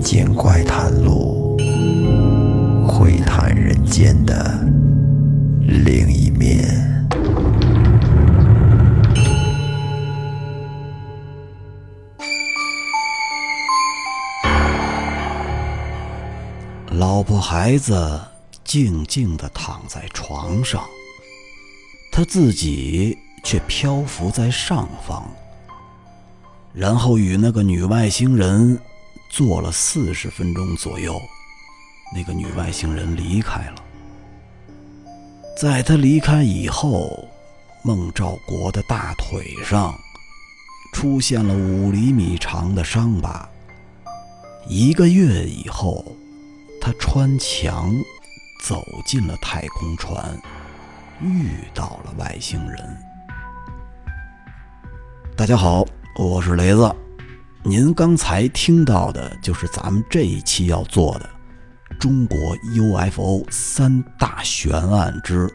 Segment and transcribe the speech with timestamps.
[0.00, 1.58] 民间怪谈录，
[2.88, 4.66] 会谈人间的
[5.60, 7.06] 另一面。
[16.92, 18.18] 老婆孩子
[18.64, 20.82] 静静地躺在床上，
[22.10, 25.22] 他自己却漂浮在上方。
[26.72, 28.78] 然后与那个女外星人
[29.30, 31.22] 坐了四十分钟左右，
[32.14, 33.76] 那个女外星人离开了。
[35.56, 37.28] 在她离开以后，
[37.84, 39.94] 孟兆国的大腿上
[40.92, 43.48] 出现了五厘米长的伤疤。
[44.66, 46.04] 一个月以后，
[46.80, 47.94] 他穿墙
[48.64, 50.36] 走进了太空船，
[51.22, 52.96] 遇到了外星人。
[55.36, 55.86] 大家好。
[56.16, 56.94] 我是雷子，
[57.62, 61.28] 您刚才听到的就是咱们这一期要做的
[61.98, 65.48] 中国 UFO 三大悬案之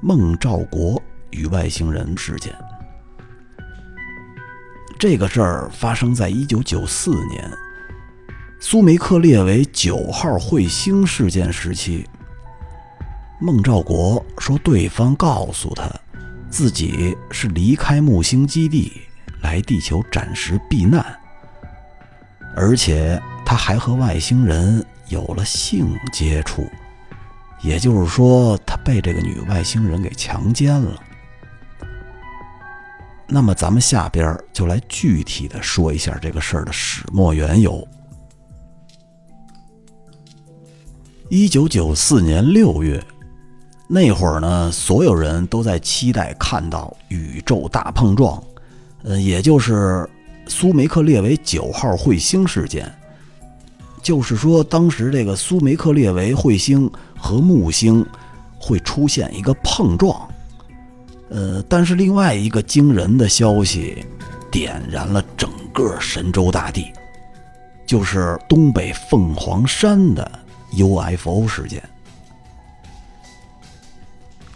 [0.00, 2.54] 孟兆国与外星人事件。
[4.96, 7.50] 这个事儿发生在一九九四年，
[8.60, 12.06] 苏梅克列为九号彗星事件时期。
[13.40, 15.90] 孟兆国说，对方告诉他，
[16.48, 18.92] 自己是离开木星基地。
[19.40, 21.04] 来地球暂时避难，
[22.54, 26.66] 而且他还和外星人有了性接触，
[27.62, 31.02] 也就是说，他被这个女外星人给强奸了。
[33.26, 37.86] 那么，咱们下边就来具体的说一下这个事儿的始末缘由。
[41.28, 43.04] 一九九四年六月，
[43.86, 48.42] 那会儿呢，所有人都在期待看到宇宙大碰撞。
[49.04, 50.08] 呃，也就是
[50.48, 52.92] 苏梅克列维九号彗星事件，
[54.02, 58.04] 就是说，当时这个苏梅克列维彗星和木星
[58.58, 60.28] 会出现一个碰撞。
[61.28, 64.04] 呃，但是另外一个惊人的消息
[64.50, 66.92] 点燃了整个神州大地，
[67.86, 70.28] 就是东北凤凰山的
[70.72, 71.82] UFO 事件。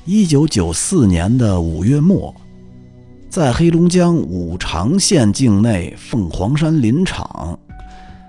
[0.04, 2.34] 一九九四年的五月末。
[3.32, 7.58] 在黑龙江五常县境内凤凰山林场，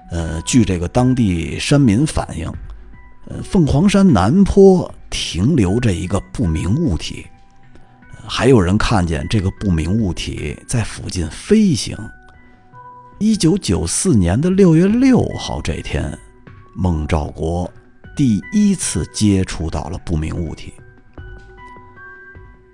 [0.10, 2.50] 呃，据这个当地山民反映，
[3.28, 7.26] 呃，凤凰山南坡停留着一个不明物体，
[8.26, 11.98] 还有人看见这个不明物体在附近飞行。
[13.20, 16.18] 一九九四年的六月六号这天，
[16.78, 17.70] 孟兆国
[18.16, 20.74] 第一次接触到了不明物体。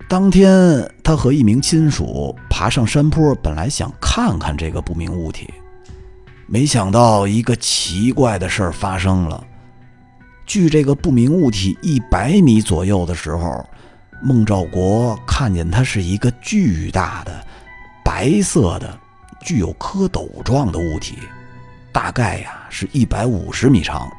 [0.10, 5.48] 当天，他和一名亲属爬上山坡，本来想看看这个不明物体，
[6.48, 9.46] 没想到一个奇怪的事儿发生了。
[10.48, 13.64] 距这个不明物体一百米左右的时候，
[14.24, 17.46] 孟兆国看见它是一个巨大的、
[18.04, 19.00] 白色的、
[19.42, 21.20] 具有蝌蚪状的物体，
[21.92, 24.10] 大概呀是一百五十米长。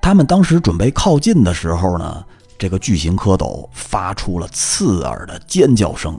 [0.00, 2.24] 他们当时准备靠近的时候呢。
[2.62, 6.16] 这个巨型蝌蚪发出了刺耳的尖叫声。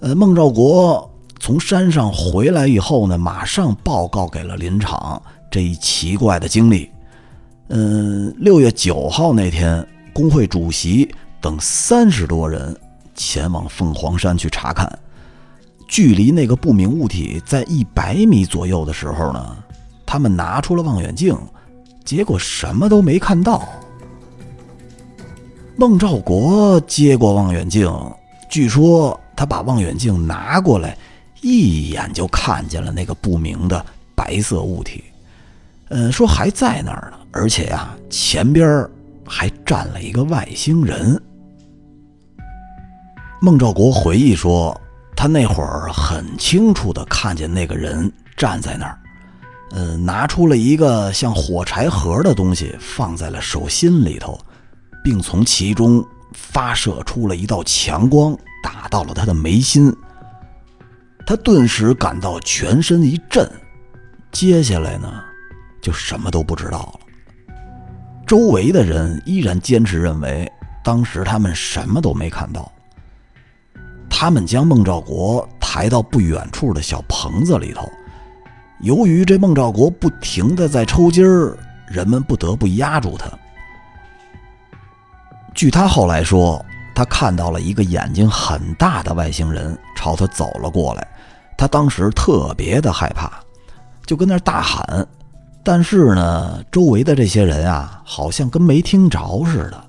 [0.00, 6.90] 呃，孟兆国从山上回来以后呢，马上报告给了林场这一奇怪的经历。
[7.68, 11.08] 嗯，六月九号那天，工会主席
[11.40, 12.76] 等三十多人
[13.14, 14.92] 前往凤凰山去查看。
[15.86, 19.56] 距离那个不明物体在一百米左右的时候呢，
[20.04, 21.38] 他们拿出了望远镜，
[22.04, 23.68] 结果什么都没看到。
[25.80, 27.88] 孟兆国接过望远镜，
[28.50, 30.98] 据说他把望远镜拿过来，
[31.40, 35.04] 一眼就看见了那个不明的白色物体。
[35.90, 38.84] 嗯，说还在那儿呢，而且呀，前边
[39.24, 41.16] 还站了一个外星人。
[43.40, 44.76] 孟兆国回忆说，
[45.14, 48.98] 他那会儿很清楚的看见那个人站在那儿，
[49.70, 54.36] 嗯，拿出了一个像火柴盒的东西，放在了手心里头。
[55.08, 59.90] 并从其中发射出了一道强光，打到了他的眉心。
[61.26, 63.50] 他顿时感到全身一震，
[64.30, 65.10] 接下来呢，
[65.80, 67.54] 就什么都不知道了。
[68.26, 70.46] 周围的人依然坚持认为，
[70.84, 72.70] 当时他们什么都没看到。
[74.10, 77.90] 他们将孟兆国抬到不远处的小棚子里头，
[78.80, 81.56] 由于这孟兆国不停的在抽筋儿，
[81.88, 83.26] 人们不得不压住他。
[85.58, 86.64] 据他后来说，
[86.94, 91.04] 他看到了一个眼睛很大的外星人朝他走了过来，
[91.56, 93.28] 他当时特别的害怕，
[94.06, 95.04] 就跟那大喊
[95.64, 99.84] ：“但是呢，周围的这些人啊，好像跟没听着似的。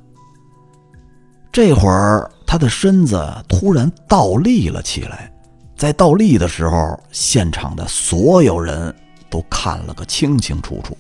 [1.52, 5.32] 这会儿，他的身子突然倒立了起来，
[5.78, 8.92] 在倒立的时候，现场的所有人
[9.30, 10.98] 都看了个清清楚楚。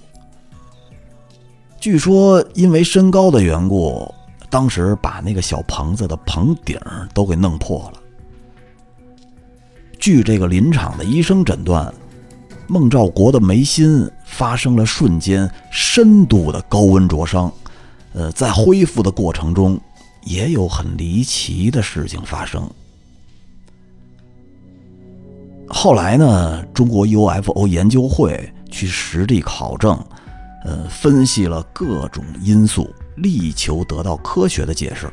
[1.79, 4.13] 据说，因为身高的缘故，
[4.49, 6.79] 当时把那个小棚子的棚顶
[7.13, 8.01] 都给弄破了。
[9.99, 11.93] 据这个林场的医生诊断，
[12.67, 17.51] 孟兆国的眉心发生了瞬间深度的高温灼伤，
[18.13, 19.79] 呃，在恢复的过程中，
[20.23, 22.69] 也有很离奇的事情发生。
[25.67, 30.01] 后来呢，中国 UFO 研究会去实地考证。
[30.65, 35.09] 呃，分析了各种因素，力求得到科学的解释。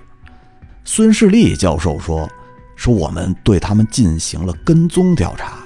[0.84, 2.28] 孙世立教授说
[2.76, 5.58] ：“说我们对他们进行了跟踪调查。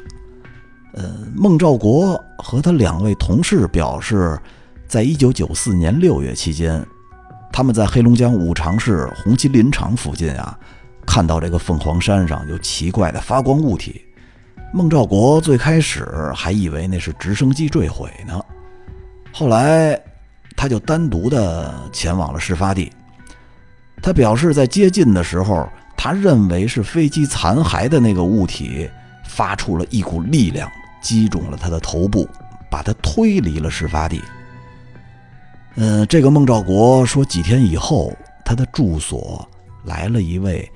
[0.95, 4.39] 呃，孟兆国和他两位同事表示，
[4.89, 6.85] 在一九九四年六月期间，
[7.53, 10.59] 他们在黑龙江五常市红旗林场附近啊，
[11.07, 14.01] 看到这个凤凰山上有奇怪的发光物体。
[14.73, 18.41] 孟兆国最开始还以为那是直升机坠毁呢。”
[19.33, 20.01] 后来，
[20.61, 22.93] 他就单独的前往了事发地。
[24.03, 25.67] 他表示，在接近的时候，
[25.97, 28.87] 他认为是飞机残骸的那个物体
[29.27, 30.71] 发出了一股力量，
[31.01, 32.29] 击中了他的头部，
[32.71, 34.21] 把他推离了事发地。
[35.77, 38.13] 嗯，这个孟兆国说，几天以后，
[38.45, 39.49] 他的住所
[39.87, 40.71] 来了一位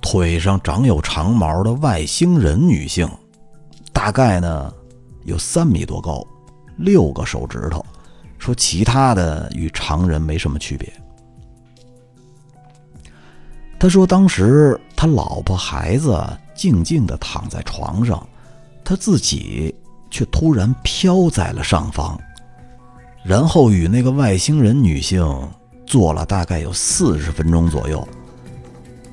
[0.00, 3.06] 腿上长有长毛的外星人女性，
[3.92, 4.72] 大概呢
[5.24, 6.26] 有三米多高，
[6.78, 7.84] 六个手指头。
[8.38, 10.92] 说其他的与常人没什么区别。
[13.78, 16.18] 他说，当时他老婆孩子
[16.54, 18.26] 静静的躺在床上，
[18.82, 19.74] 他自己
[20.10, 22.18] 却突然飘在了上方，
[23.22, 25.22] 然后与那个外星人女性
[25.86, 28.06] 做了大概有四十分钟左右。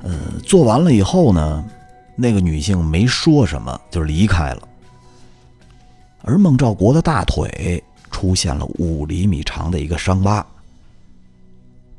[0.02, 0.12] 呃，
[0.42, 1.64] 做完了以后呢，
[2.16, 4.68] 那个女性没说什么就离开了，
[6.22, 7.82] 而孟兆国的大腿。
[8.14, 10.46] 出现了五厘米长的一个伤疤。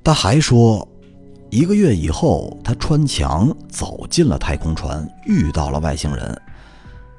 [0.01, 0.88] 他还说，
[1.50, 6.41] 一个月以后，他穿墙走进了太空船，遇到了外星人。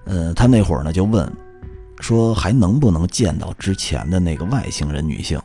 [0.06, 1.30] 呃，他那会儿呢就问，
[2.00, 5.38] 说还能不能见到之前的那个外星人女性？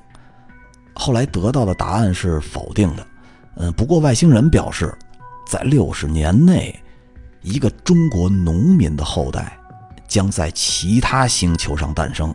[0.94, 3.06] 后来得到的答案是否定的。
[3.58, 4.98] 嗯，不过外星人表示，
[5.46, 6.74] 在六十年内，
[7.42, 9.58] 一个中国农民的后代
[10.08, 12.34] 将在其他星球上诞生。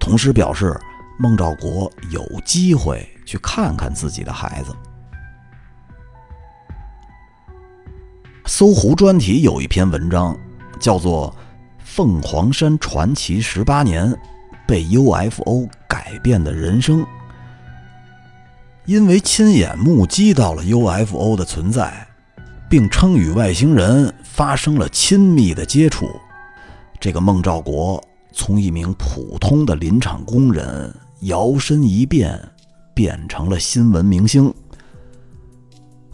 [0.00, 0.74] 同时表示，
[1.18, 4.74] 孟兆国有机会去看看自己的孩子。
[8.46, 10.36] 搜狐专题有一篇文章，
[10.80, 11.30] 叫做
[11.84, 14.12] 《凤凰山传奇十八年：
[14.66, 17.02] 被 UFO 改变的人生》。
[18.86, 22.08] 因为亲眼目击到了 UFO 的存在，
[22.68, 26.10] 并称与外星人发生了亲密的接触，
[26.98, 28.02] 这个孟兆国。
[28.32, 32.40] 从一名普通的林场工人摇身一变，
[32.94, 34.52] 变成了新闻明星。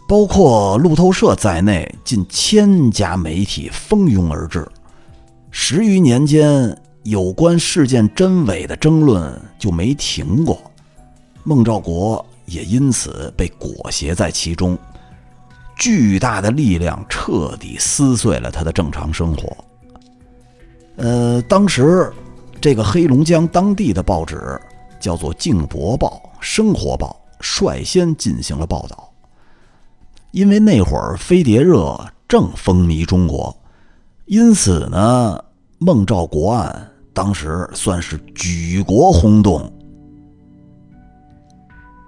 [0.07, 4.65] 包括路透社在内，近千家媒体蜂拥而至。
[5.51, 10.61] 十余年间，有关事件真伪的争论就没停过。
[11.43, 14.77] 孟兆国也因此被裹挟在其中。
[15.77, 19.55] 巨大的力量彻底撕碎了他的正常生活。
[20.97, 22.11] 呃，当时
[22.59, 24.59] 这个黑龙江当地的报纸
[24.99, 29.11] 叫做《静博报》《生活报》，率先进行了报道。
[30.31, 33.55] 因为那会儿飞碟热正风靡中国，
[34.25, 35.39] 因此呢，
[35.77, 39.71] 孟兆国案当时算是举国轰动。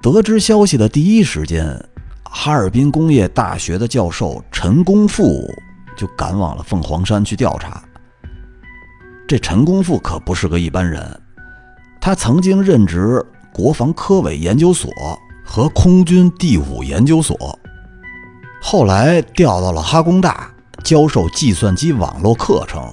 [0.01, 1.79] 得知消息的第一时间，
[2.23, 5.47] 哈尔滨工业大学的教授陈功富
[5.95, 7.83] 就赶往了凤凰山去调查。
[9.29, 11.21] 这陈功富可不是个一般人，
[12.01, 14.91] 他曾经任职国防科委研究所
[15.45, 17.37] 和空军第五研究所，
[18.59, 20.51] 后来调到了哈工大
[20.83, 22.91] 教授计算机网络课程。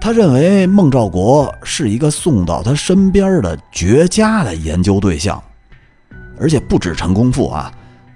[0.00, 5.38] 他认为孟兆国是一个送到他身边的绝佳的研究对象，
[6.38, 7.70] 而且不止陈功富啊，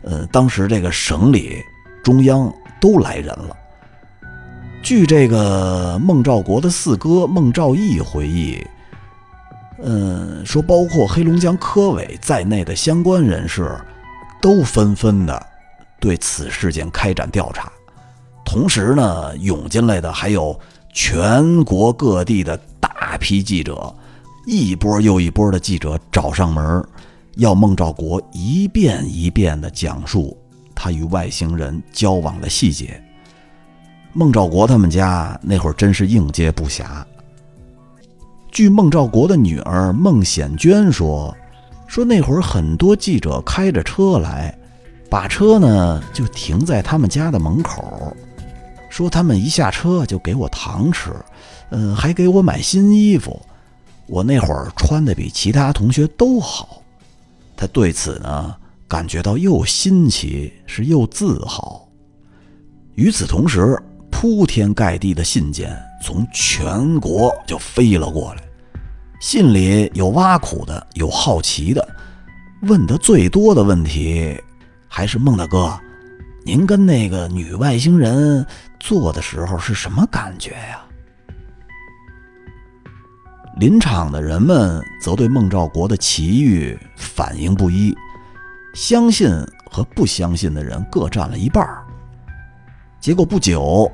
[0.04, 1.62] 呃，当时这个省里、
[2.02, 3.54] 中央都来人了。
[4.84, 8.62] 据这个孟兆国的四哥孟兆义回忆，
[9.82, 13.74] 嗯，说包括黑龙江科委在内的相关人士，
[14.42, 15.46] 都纷纷的
[15.98, 17.72] 对此事件开展调查。
[18.44, 20.60] 同时呢，涌进来的还有
[20.92, 23.92] 全国各地的大批记者，
[24.46, 26.86] 一波又一波的记者找上门，
[27.36, 30.36] 要孟兆国一遍一遍的讲述
[30.74, 33.02] 他与外星人交往的细节。
[34.16, 37.04] 孟兆国他们家那会儿真是应接不暇。
[38.52, 41.36] 据孟兆国的女儿孟显娟说，
[41.88, 44.56] 说那会儿很多记者开着车来，
[45.10, 48.16] 把车呢就停在他们家的门口，
[48.88, 51.10] 说他们一下车就给我糖吃，
[51.70, 53.42] 嗯，还给我买新衣服。
[54.06, 56.80] 我那会儿穿的比其他同学都好，
[57.56, 58.54] 他对此呢
[58.86, 61.88] 感觉到又新奇是又自豪。
[62.94, 63.76] 与此同时，
[64.16, 68.42] 铺天盖地的信件从全国就飞了过来，
[69.20, 71.86] 信里有挖苦的，有好奇的，
[72.62, 74.40] 问的最多的问题
[74.86, 75.76] 还是孟大哥，
[76.46, 78.46] 您跟那个女外星人
[78.78, 80.80] 做的时候是什么感觉呀？
[83.58, 87.94] 林场的人们则对孟兆国的奇遇反应不一，
[88.74, 89.28] 相信
[89.70, 91.84] 和不相信的人各占了一半儿。
[93.00, 93.90] 结果不久，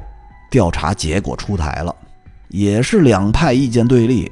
[0.51, 1.95] 调查结果出台了，
[2.49, 4.31] 也是两派意见对立。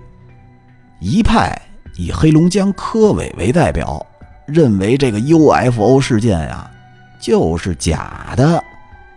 [1.00, 1.56] 一派
[1.96, 4.04] 以黑龙江科委为代表，
[4.46, 6.70] 认为这个 UFO 事件呀
[7.20, 8.62] 就是假的，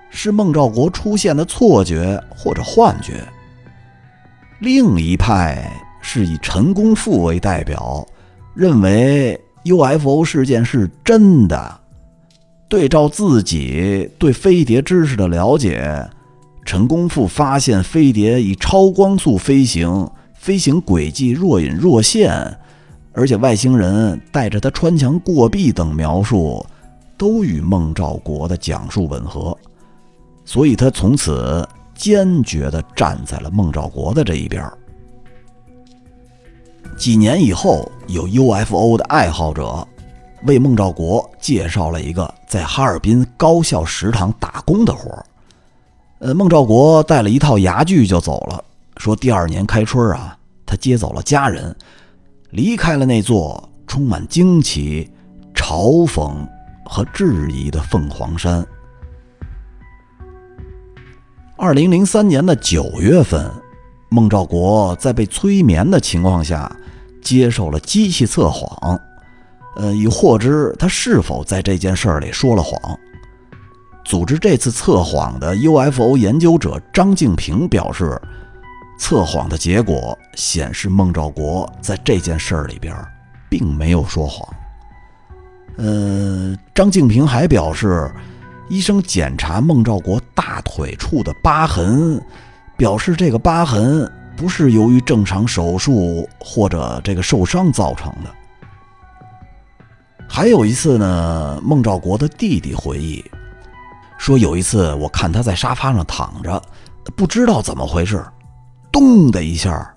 [0.09, 3.23] 是孟兆国出现的错觉或者幻觉。
[4.59, 5.69] 另一派。
[6.03, 8.03] 是以陈功富为代表，
[8.55, 11.79] 认为 UFO 事件是真的。
[12.67, 16.03] 对照自己对飞碟知识的了解，
[16.71, 22.31] 陈功富发现飞碟以超光速飞行，飞行轨迹若隐若现，
[23.11, 26.65] 而且外星人带着他穿墙过壁等描述，
[27.17, 29.57] 都与孟兆国的讲述吻合，
[30.45, 34.65] 所以他从此坚决地站在了孟兆国的这一边。
[36.95, 39.85] 几年以后，有 UFO 的爱好者
[40.45, 45.25] 为孟兆国介绍了一个在哈尔滨高校食堂打工的活儿。
[46.21, 48.63] 呃，孟兆国带了一套牙具就走了，
[48.97, 50.37] 说第二年开春啊，
[50.67, 51.75] 他接走了家人，
[52.51, 55.09] 离开了那座充满惊奇、
[55.55, 56.47] 嘲讽
[56.85, 58.63] 和质疑的凤凰山。
[61.57, 63.51] 二零零三年的九月份，
[64.09, 66.71] 孟兆国在被催眠的情况下。
[67.23, 68.99] 接受了机器测谎，
[69.75, 72.99] 呃，以获知他是否在这件事里说了谎。
[74.11, 78.21] 组织这次测谎的 UFO 研究者张静平表示，
[78.99, 82.93] 测谎的结果显示孟兆国在这件事儿里边
[83.49, 84.53] 并没有说谎。
[85.77, 88.13] 呃，张静平还表示，
[88.67, 92.21] 医生检查孟兆国大腿处的疤痕，
[92.75, 94.11] 表示这个疤痕。
[94.35, 98.29] 不是由于正常手术或者这个受伤造成的。
[100.27, 103.23] 还有一次呢，孟兆国的弟弟回忆
[104.21, 106.61] 说，有一次我看他在沙发上躺着，
[107.15, 108.23] 不知道怎么回事，
[108.91, 109.91] 咚的一下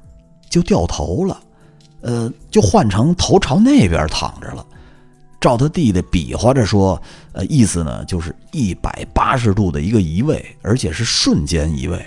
[0.48, 1.38] 就掉头了，
[2.00, 4.64] 呃，就换成头朝那边躺着了。
[5.38, 6.98] 照他弟弟比划着说，
[7.32, 12.02] 呃，意思呢就是一百八十度的一个移位，而且是瞬间移位。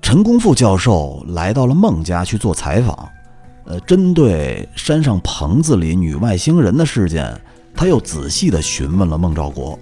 [0.00, 3.10] 陈功富教授来到了孟家去做采访，
[3.64, 7.40] 呃，针对山上棚子里女外星人的事件，
[7.74, 9.78] 他又仔细地询问了孟兆国，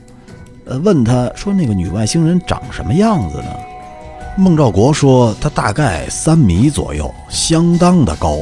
[0.66, 3.48] 呃，问他说那个女外星人长什么样子呢？
[4.36, 8.38] 孟兆国说她大概三米左右，相当的高，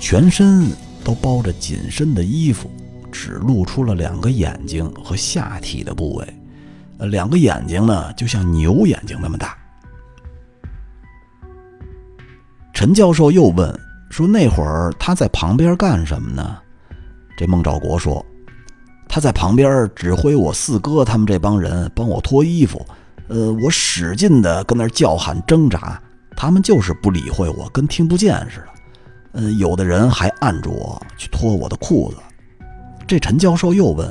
[0.00, 0.68] 全身
[1.04, 2.70] 都包着紧身的衣服，
[3.12, 6.26] 只露出了两个眼睛和下体的部位，
[6.98, 9.56] 呃，两个眼睛呢就像牛眼睛那么大。
[12.74, 13.80] 陈教授又问
[14.12, 16.58] 说：“那会儿他在旁边干什么呢？”
[17.34, 18.24] 这孟兆国说
[19.08, 22.84] ：“他在旁边指挥我四哥他们这帮人帮我脱衣服，
[23.28, 25.98] 呃，我使劲的跟那叫喊挣扎，
[26.36, 29.40] 他们就是不理会我，跟听不见似的。
[29.40, 32.18] 呃，有的人还按住我去脱我的裤子。”
[33.08, 34.06] 这陈教授又问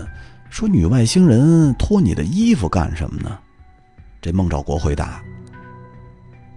[0.49, 3.37] 说：“女外星人脱你的衣服干什么呢？”
[4.19, 5.21] 这孟兆国回答。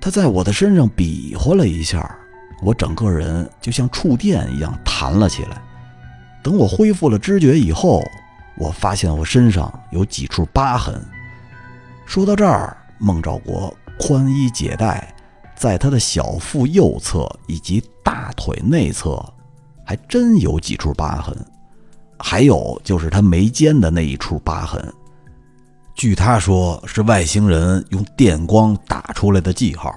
[0.01, 2.19] 他在我的身上比划了一下，
[2.65, 5.63] 我整个人就像触电一样弹了起来。
[6.43, 8.03] 等我恢复了知觉以后，
[8.57, 11.01] 我发现我身上有几处疤痕。
[12.07, 15.15] 说到这儿，孟兆国宽衣解带，
[15.55, 19.23] 在他的小腹右侧以及大腿内侧，
[19.85, 21.37] 还真有几处疤痕。
[22.19, 24.93] 还有就是他眉间的那一处疤痕。
[25.95, 29.95] 据他说，是外星人用电光打出来的记号，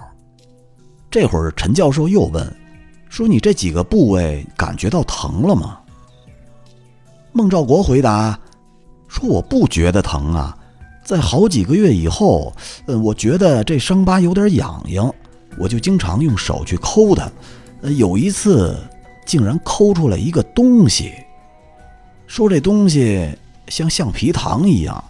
[1.10, 2.56] 这会儿陈教授又问
[3.10, 5.80] ：“说你这几个部位感觉到疼了吗？”
[7.32, 8.38] 孟兆国回答
[9.08, 10.58] ：“说我不觉得疼啊，
[11.06, 12.54] 在好几个月以后，
[12.88, 15.14] 呃，我觉得这伤疤有点痒痒，
[15.58, 17.32] 我就经常用手去抠它。
[17.82, 18.76] 呃，有一次
[19.26, 21.14] 竟然抠出来一个东西，
[22.26, 23.30] 说这东西
[23.68, 25.04] 像橡皮糖一样，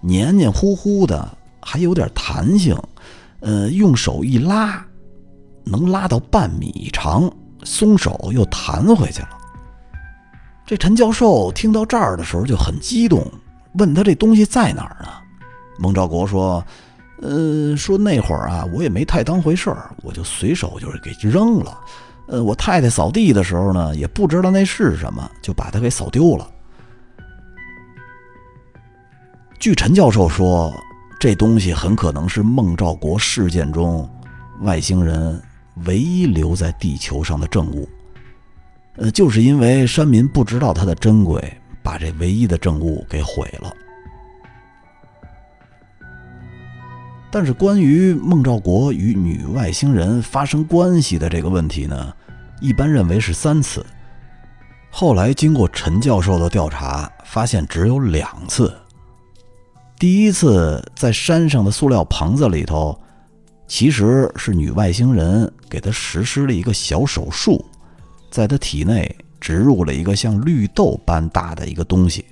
[0.00, 2.74] 黏黏糊糊的，还有点弹性。
[3.40, 4.85] 呃，用手一拉，
[5.66, 7.30] 能拉到半米长，
[7.64, 9.28] 松手又弹回去了。”
[10.64, 13.24] 这陈教授听到这儿的时候就很激动，
[13.74, 15.08] 问他这东西在哪儿呢？
[15.78, 16.64] 孟兆国说
[17.22, 21.78] ：“呃，说那会儿啊，我也没太当回事儿，我就随手就是给扔了。
[22.28, 26.50] 呃，我太太扫地的时候呢，也不知道那是什么，就把它给扫丢了。”
[29.60, 30.72] 据陈教授说，
[31.20, 34.08] 这东西很可能是孟兆国事件中
[34.60, 35.40] 外星人
[35.84, 37.88] 唯一留在地球上的证物。
[38.96, 43.72] 呃，就是因为山民不知道它的珍贵，把这唯一的证物给毁了。
[47.30, 52.14] 但是，关于孟兆国与女外星人发生关系的这个问题呢，
[52.60, 53.84] 一般认为是三次。
[54.88, 58.74] 后来经过陈教授的调查，发现只有两次。
[59.98, 62.98] 第一次在山上的塑料棚子里头，
[63.66, 67.64] 其实是女外星人给他实施了一个小手术。
[68.30, 72.24] 在他体内植入了一个像绿豆般大的一个东西。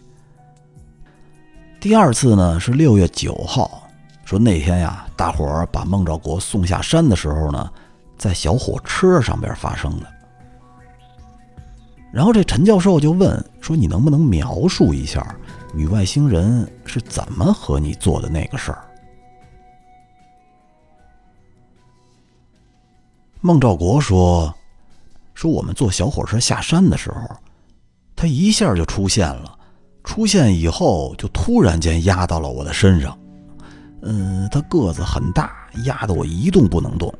[1.80, 3.88] 第二次呢是六月九号，
[4.24, 7.70] 说那天呀，大伙儿把孟兆国送下山的时候呢，
[8.18, 10.06] 在小火车上边发生的。
[12.12, 15.34] 然后这陈教授就问说：“你能不能描述一下
[15.72, 18.83] 女外星人是怎么和你做的那个事儿？”
[23.44, 24.52] 孟兆国说。
[25.34, 27.36] 说我们坐小火车下山的时候，
[28.16, 29.58] 他一下就出现了。
[30.02, 33.18] 出现以后，就突然间压到了我的身上。
[34.00, 35.52] 嗯，他个子很大，
[35.84, 37.12] 压得我一动不能动。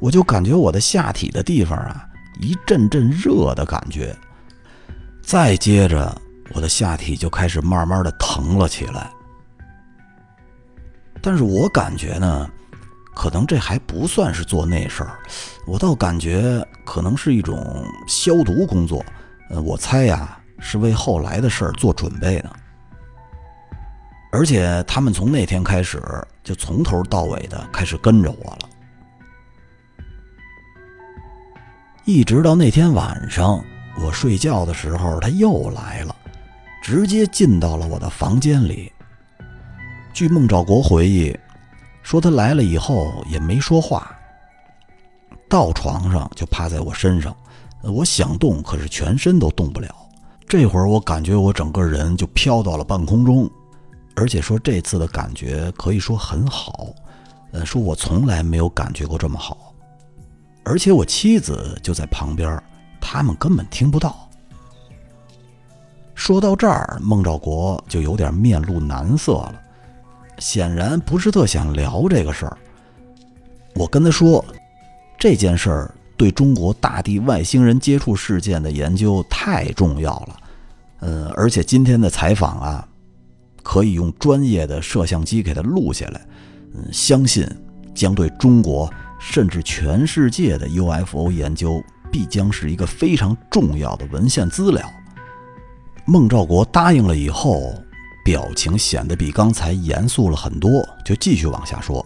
[0.00, 2.04] 我就感觉我的下体的地方啊，
[2.40, 4.16] 一阵阵热的感觉。
[5.22, 6.20] 再接着，
[6.52, 9.08] 我的下体就开始慢慢的疼了起来。
[11.22, 12.50] 但是我感觉呢。
[13.24, 15.18] 可能这还不算是做那事儿，
[15.66, 19.02] 我倒感觉可能是一种消毒工作。
[19.48, 22.50] 呃，我猜呀，是为后来的事儿做准备呢。
[24.30, 26.02] 而且他们从那天开始
[26.42, 28.68] 就从头到尾的开始跟着我了，
[32.04, 33.64] 一直到那天晚上
[34.02, 36.14] 我睡觉的时候，他又来了，
[36.82, 38.92] 直接进到了我的房间里。
[40.12, 41.34] 据孟兆国回忆。
[42.04, 44.14] 说他来了以后也没说话，
[45.48, 47.34] 到床上就趴在我身上，
[47.82, 49.88] 我想动，可是全身都动不了。
[50.46, 53.50] 这会儿我感觉我整个人就飘到了半空中，
[54.14, 56.88] 而且说这次的感觉可以说很好，
[57.52, 59.74] 呃，说我从来没有感觉过这么好。
[60.62, 62.62] 而且我妻子就在旁边，
[63.00, 64.28] 他们根本听不到。
[66.14, 69.60] 说到这儿，孟兆国就有点面露难色了。
[70.38, 72.56] 显然不是特想聊这个事儿。
[73.74, 74.44] 我跟他说，
[75.18, 80.36] 这件事儿对中国大地外星人接触事件的研究太重要了。
[81.00, 82.88] 嗯，而且今天的采访啊，
[83.62, 86.20] 可以用专业的摄像机给它录下来。
[86.74, 87.46] 嗯，相信
[87.94, 94.88] 将对中国甚至全世界的 UFO 研究必将是一个非常重要的文献资料。
[96.04, 97.74] 孟兆国答应了以后。
[98.24, 102.04] 表情显得比刚才严肃了很多，就继续往下说：“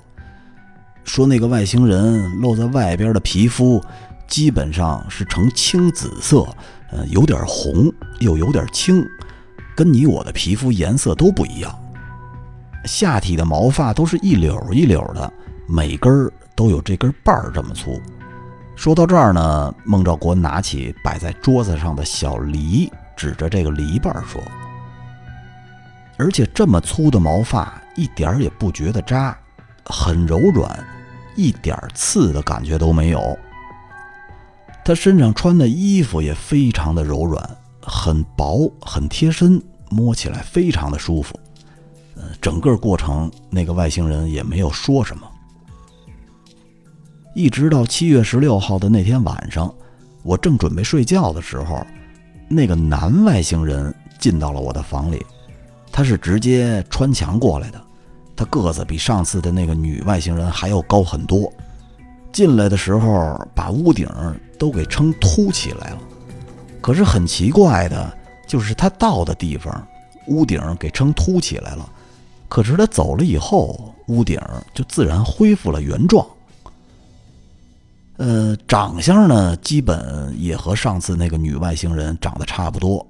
[1.04, 3.80] 说那个外星人露在外边的皮肤，
[4.26, 6.44] 基本上是呈青紫色，
[6.90, 9.06] 呃，有点红，又有点青，
[9.76, 11.72] 跟你我的皮肤颜色都不一样。
[12.84, 15.32] 下体的毛发都是一绺一绺的，
[15.68, 18.00] 每根儿都有这根瓣儿这么粗。”
[18.74, 24.42] 说到这儿呢，孟兆国拿起摆在桌子上的小梨，指着这个梨瓣说。
[26.18, 29.38] 而且这么粗的毛发一点儿也不觉得扎，
[29.84, 30.84] 很柔软，
[31.36, 33.38] 一点刺的感觉都没有。
[34.84, 41.38] 他身上穿的衣服也非常的柔软，很薄，很贴身，摸起来非常的舒服。
[42.16, 45.30] 呃，整个过程那个外星人也没有说什么。
[47.34, 49.72] 一直到七月十六号的那天晚上，
[50.24, 51.86] 我正准备睡觉的时候，
[52.48, 55.24] 那个男外星人进到了我的房里。
[55.90, 57.80] 他是直接穿墙过来的，
[58.36, 61.52] 他个子比上次的那个女外星人还要高很多。
[62.32, 64.08] 进来的时候把屋顶
[64.58, 65.98] 都给撑凸起来了。
[66.80, 69.86] 可是很奇怪的，就是他到的地方，
[70.26, 71.90] 屋顶给撑凸起来了，
[72.48, 74.40] 可是他走了以后，屋顶
[74.72, 76.24] 就自然恢复了原状。
[78.18, 83.04] 呃，长相呢，基本也和上次那个女外星人长得差不多，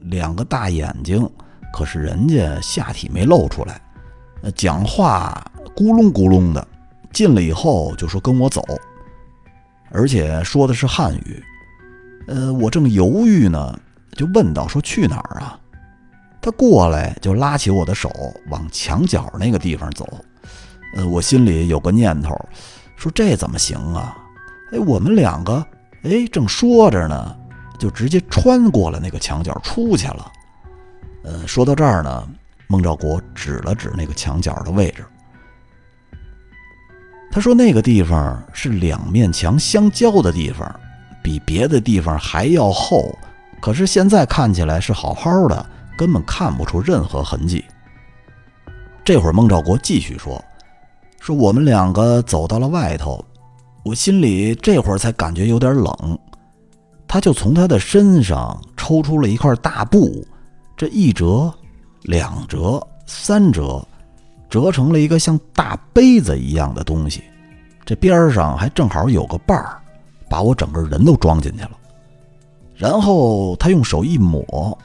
[0.00, 1.28] 两个大眼睛，
[1.72, 3.80] 可是人家下体没露出来。
[4.42, 5.44] 呃，讲话
[5.76, 6.66] 咕隆咕隆的，
[7.12, 8.64] 进来以后就说跟我走，
[9.90, 11.42] 而且说的是汉语。
[12.26, 13.78] 呃，我正犹豫呢，
[14.16, 15.58] 就问道：“说去哪儿啊？”
[16.42, 18.10] 他过来就拉起我的手
[18.48, 20.06] 往墙角那个地方走。
[20.96, 22.36] 呃，我心里有个念头，
[22.96, 24.16] 说这怎么行啊？
[24.72, 25.64] 哎，我们两个
[26.02, 27.36] 哎正说着呢，
[27.78, 30.32] 就直接穿过了那个墙角出去了。
[31.24, 32.28] 呃，说到这儿呢，
[32.66, 35.04] 孟兆国指了指那个墙角的位置，
[37.30, 40.80] 他说那个地方是两面墙相交的地方。
[41.24, 43.16] 比别的地方还要厚，
[43.60, 45.64] 可是现在看起来是好好的，
[45.96, 47.64] 根本看不出任何痕迹。
[49.04, 50.44] 这会儿孟兆国继续说
[51.22, 53.24] ：“说我们两个走到了外头，
[53.84, 56.18] 我心里这会儿才感觉有点冷。
[57.06, 60.26] 他就从他的身上抽出了一块大布，
[60.82, 61.54] 这一折、
[62.02, 63.86] 两折、三折，
[64.50, 67.22] 折成了一个像大杯子一样的东西，
[67.84, 69.80] 这边上还正好有个把儿。”
[70.28, 71.70] 把我整个人都装进去了，
[72.74, 74.76] 然后他用手一抹，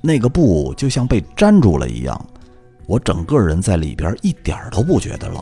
[0.00, 2.20] 那个布就像被粘住了一样，
[2.86, 5.40] 我整个人在里边一点都不觉得冷。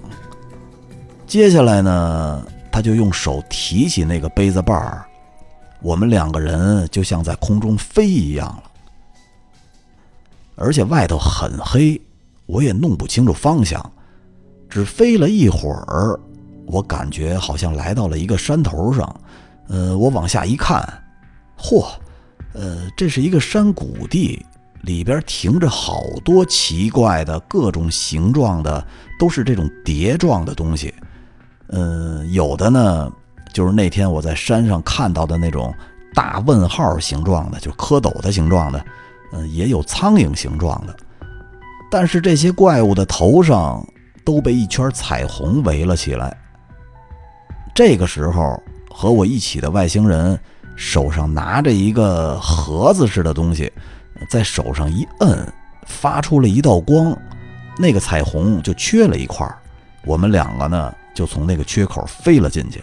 [1.27, 5.07] 接下来呢，他就用手提起那个杯子把儿，
[5.81, 8.68] 我们两个人就像在空中飞一样了，
[10.59, 12.01] 而且外头很黑，
[12.47, 13.93] 我也弄不清楚方向，
[14.69, 16.19] 只飞了一会儿。
[16.67, 19.21] 我感觉好像来到了一个山头上，
[19.69, 20.87] 呃，我往下一看，
[21.59, 21.87] 嚯，
[22.53, 24.45] 呃，这是一个山谷地，
[24.83, 28.87] 里边停着好多奇怪的各种形状的，
[29.19, 30.93] 都是这种碟状的东西，
[31.69, 33.11] 嗯，有的呢，
[33.53, 35.75] 就是那天我在山上看到的那种
[36.13, 38.85] 大问号形状的，就蝌蚪的形状的，
[39.33, 40.97] 嗯，也有苍蝇形状的，
[41.91, 43.87] 但是这些怪物的头上
[44.25, 46.37] 都被一圈彩虹围了起来。
[47.75, 48.61] 这个时候，
[48.91, 50.39] 和我一起的外星人
[50.75, 53.73] 手上拿着一个盒子似的东西，
[54.31, 55.47] 在手上一摁，
[55.87, 57.17] 发出了一道光，
[57.79, 59.47] 那个彩虹就缺了一块
[60.05, 62.83] 我们两个呢，就从那个缺口飞了进去。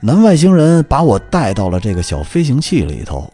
[0.00, 3.30] 男外星人把我带到了这个小飞行器里头，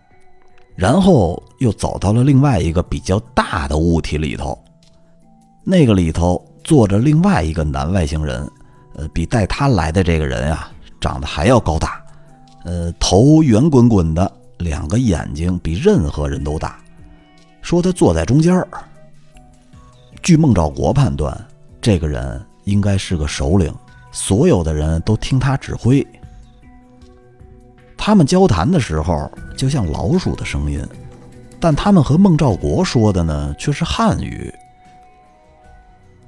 [0.82, 4.58] 然后又走到了另外一个比较大的物体里头，
[5.62, 8.50] 那个里头坐着另外一个男外星人。
[8.96, 10.68] 呃，比带他来的这个人呀，
[11.00, 12.04] 长得还要高大，
[12.64, 16.76] 呃，头圆滚滚的，两个眼睛比任何人都大。
[17.60, 18.66] 说他坐在中间儿。
[20.20, 21.32] 据孟兆国判断，
[21.80, 23.72] 这个人应该是个首领，
[24.10, 26.04] 所有的人都听他指挥。
[28.04, 30.84] 他们交谈的时候就像老鼠的声音，
[31.60, 34.52] 但他们和孟兆国说的呢却是汉语。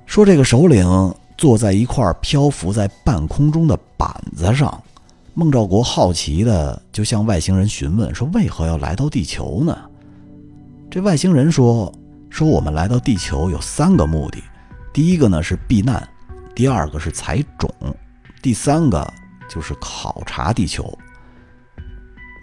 [0.06, 1.12] 说这个首领。
[1.36, 4.80] 坐在一块漂浮在半空中的板子上，
[5.34, 9.76] 孟兆国好奇的就向外星人询问说：“为何要来到地球呢？”
[10.88, 11.92] 这外星人说
[12.30, 14.38] ：“说我们来到地球有三个目的，
[14.92, 16.08] 第一个呢是避难，
[16.54, 17.68] 第二个是采种，
[18.40, 19.04] 第三个
[19.50, 20.96] 就是考察地球。”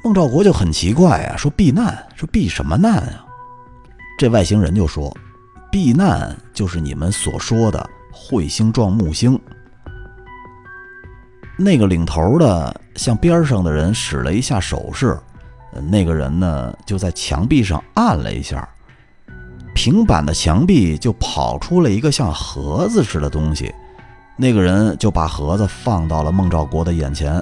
[0.04, 2.06] 孟兆国就很奇怪啊，说：“避难？
[2.16, 3.26] 说避什么难啊？”
[4.18, 5.16] 这外星人就说
[5.72, 9.40] ：“避难就是你们所说的。”彗星撞木星，
[11.58, 15.18] 那个领头的向边上的人使了一下手势，
[15.90, 18.68] 那个人呢就在墙壁上按了一下，
[19.74, 23.74] 平板的墙壁就跑出了一个像盒子似的东西，
[24.36, 27.42] 那个人就把盒子放到了孟兆国的眼前，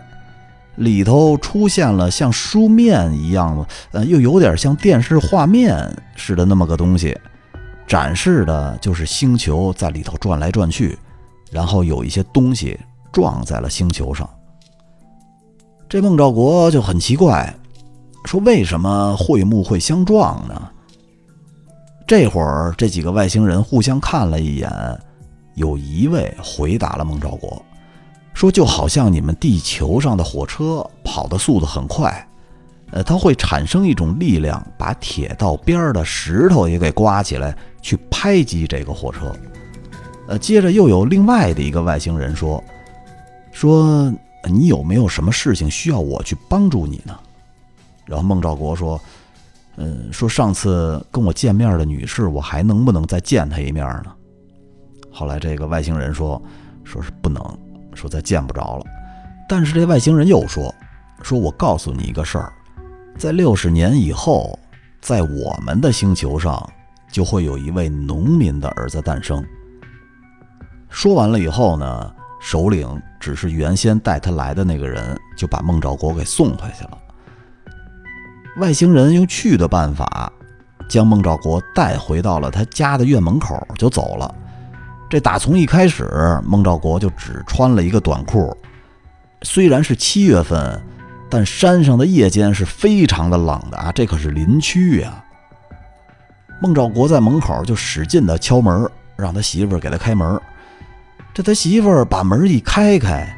[0.80, 5.78] 里头出现了像书面一样的，呃，又有点像电视画面
[6.16, 7.16] 似的那么个东西。
[7.86, 10.98] 展示的就是星球在里头转来转去，
[11.52, 12.80] 然后有一些东西
[13.12, 14.30] 撞在了星球上。
[15.88, 17.52] 这孟兆国就很奇怪，
[18.26, 20.70] 说：“为什么会木会相撞呢？”
[22.06, 24.72] 这会儿，这几个外星人互相看了一眼，
[25.56, 27.60] 有一位回答了孟兆国，
[28.40, 32.26] 说：“就好像你们地球上的火车跑的速度很快。”
[32.92, 39.36] 呃，它会产生一种力量，把铁道边儿的石头也给刮起来，去拍击这个火车。
[40.30, 42.64] 呃，接着又有另外的一个外星人说，
[43.52, 44.10] 说
[44.50, 47.20] 你有没有什么事情需要我去帮助你呢？
[48.06, 48.98] 然后孟兆国说，
[49.76, 54.14] 嗯，说上次跟我见面的女士，我还能不能再见她一面呢？
[55.12, 56.42] 后来这个外星人说，
[56.86, 57.44] 说是不能，
[58.00, 58.86] 说再见不着了。
[59.48, 60.74] 但是这外星人又说，
[61.22, 62.54] 说我告诉你一个事儿，
[63.18, 64.58] 在六十年以后，
[65.02, 66.70] 在我们的星球上
[67.12, 69.44] 就会有一位农民的儿子诞生。
[70.90, 76.98] 说完了以后呢，首领只是原先带他来的那个人，就把孟兆国给送回去了。
[78.58, 80.32] 外星人用去的办法，
[80.90, 84.36] 将孟兆国带回到了他家的院门口，就走了。
[85.10, 86.08] 这打从一开始，
[86.46, 88.56] 孟兆国就只穿了一个短裤。
[89.42, 90.80] 虽然是七月份，
[91.30, 93.92] 但山上的夜间是非常的冷的啊！
[93.92, 95.24] 这可是林区呀。
[96.62, 100.40] 孟兆国在门口就使劲的敲门，让他媳妇儿给他开门。
[101.34, 103.36] 这他媳妇儿把门一开开，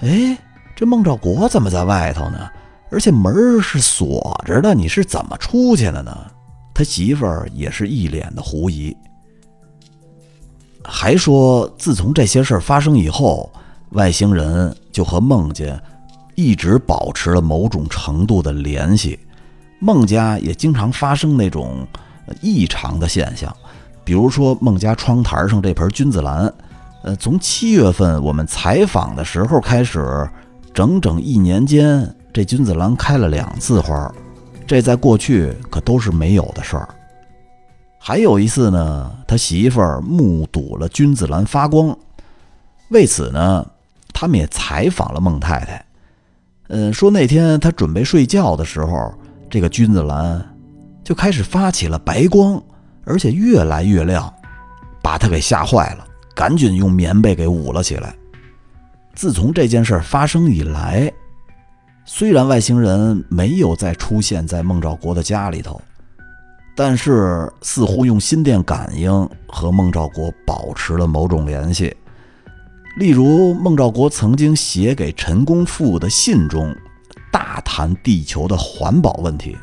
[0.00, 0.38] 哎，
[0.74, 2.48] 这孟兆国怎么在外头呢？
[2.90, 6.16] 而且门是锁着的，你是怎么出去的呢？
[6.72, 8.96] 他媳妇儿也是一脸的狐疑。
[10.88, 13.50] 还说，自从这些事儿发生以后，
[13.90, 15.80] 外星人就和孟家
[16.34, 19.18] 一直保持了某种程度的联系。
[19.78, 21.86] 孟家也经常发生那种
[22.40, 23.54] 异常的现象，
[24.04, 26.52] 比如说孟家窗台上这盆君子兰，
[27.02, 30.28] 呃，从七月份我们采访的时候开始，
[30.72, 34.10] 整整一年间，这君子兰开了两次花，
[34.66, 36.88] 这在过去可都是没有的事儿。
[38.08, 41.98] 还有一次呢，他媳妇儿目睹了君子兰发光，
[42.90, 43.68] 为此呢，
[44.12, 45.84] 他们也采访了孟太太。
[46.68, 49.12] 嗯，说那天他准备睡觉的时候，
[49.50, 50.40] 这个君子兰
[51.02, 52.62] 就开始发起了白光，
[53.04, 54.32] 而且越来越亮，
[55.02, 58.14] 把他给吓坏了，赶紧用棉被给捂了起来。
[59.16, 61.12] 自从这件事发生以来，
[62.04, 65.82] 虽然外星人没有再出现在孟兆国的家里头。
[66.78, 69.10] 但是，似乎用心电感应
[69.48, 71.96] 和孟兆国保持了某种联系。
[72.98, 76.76] 例如，孟兆国曾经写给陈公富的信中，
[77.32, 79.56] 大谈地球的环保问题。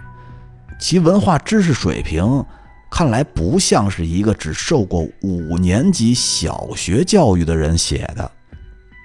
[0.80, 2.43] 其文化知识水平
[2.89, 8.30] 看来不像是一个只受过五年级小学教育的人写的。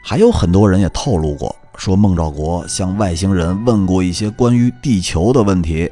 [0.02, 5.90] 还有很多人也透露过，说孟兆国向外星人问过一些关于地球的问题。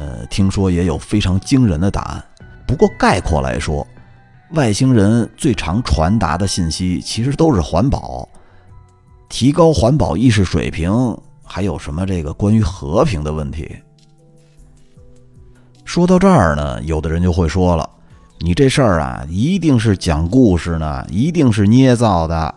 [0.00, 2.24] 呃，听说也有非常惊人的答案。
[2.66, 3.86] 不过概括来说，
[4.52, 8.26] 外星人最常传达的信息其实都是环保，
[9.28, 10.90] 提高环保意识水平，
[11.44, 13.76] 还有什么这个关于和平的问题。
[15.84, 17.86] 说到这儿呢，有的人就会说了
[18.40, 22.54] ：“你这事儿啊，一定是讲故事呢，一定是捏造的。”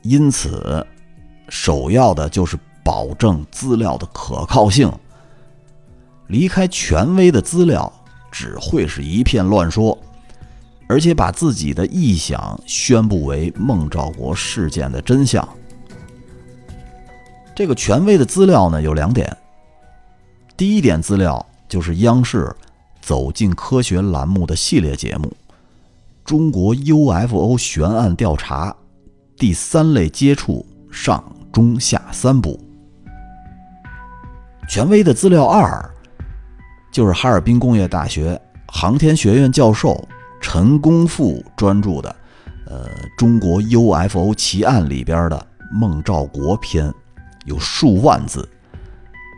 [0.00, 0.86] 因此，
[1.50, 4.90] 首要的就是保证资料的可靠性。
[6.30, 7.92] 离开权威的资料，
[8.30, 9.98] 只会是一片乱说，
[10.88, 15.46] 而且把自己的臆想宣布为孟兆国事件的真相。
[17.52, 19.36] 这个权威的资料呢，有两点。
[20.56, 22.44] 第一点资料就是央视
[23.00, 25.26] 《走进科学》栏目的系列节目
[26.24, 28.70] 《中国 UFO 悬案调查》
[29.36, 32.56] 第三类接触上中下三部。
[34.68, 35.90] 权威的资料二。
[36.90, 40.08] 就是哈尔滨工业大学航天学院教授
[40.40, 42.16] 陈功富专注的，
[42.66, 42.84] 呃，
[43.16, 46.92] 《中国 UFO 奇案》里边的孟兆国篇，
[47.44, 48.48] 有数万字。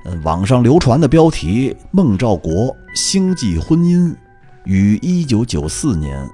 [0.05, 4.15] 呃，网上流传的标题“孟兆国星际婚姻
[4.65, 6.29] 与1994年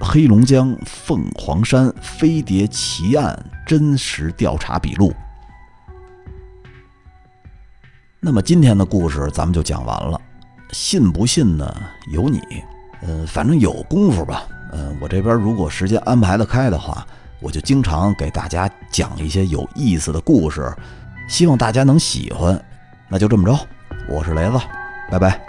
[0.00, 5.12] 黑龙江凤凰山飞碟奇案真实调查笔录”。
[8.20, 10.20] 那么今天的故事咱们就讲完了。
[10.72, 11.74] 信不信呢？
[12.08, 12.40] 由你。
[13.02, 14.44] 嗯，反正有功夫吧。
[14.72, 17.06] 嗯，我这边如果时间安排得开的话，
[17.40, 20.70] 我就经常给大家讲一些有意思的故事，
[21.28, 22.62] 希望大家能喜欢。
[23.08, 23.58] 那就这么着，
[24.08, 24.58] 我是雷子，
[25.10, 25.40] 拜拜。